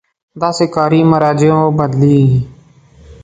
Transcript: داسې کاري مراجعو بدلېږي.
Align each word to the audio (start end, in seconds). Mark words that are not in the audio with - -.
داسې 0.41 0.65
کاري 0.75 1.01
مراجعو 1.11 1.65
بدلېږي. 1.77 2.39